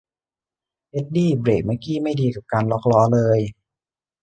[0.91, 3.39] เอ็ดดี้เบรกเมื่อกี๊ไม่ดีกับการล็อคล้อเลย